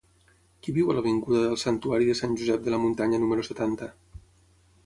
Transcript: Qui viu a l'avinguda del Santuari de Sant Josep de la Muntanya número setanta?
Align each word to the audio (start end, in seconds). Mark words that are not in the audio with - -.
Qui 0.67 0.73
viu 0.77 0.87
a 0.89 0.95
l'avinguda 0.99 1.41
del 1.43 1.59
Santuari 1.65 2.09
de 2.13 2.17
Sant 2.21 2.35
Josep 2.41 2.65
de 2.69 2.75
la 2.75 2.83
Muntanya 2.87 3.23
número 3.27 3.47
setanta? 3.53 3.93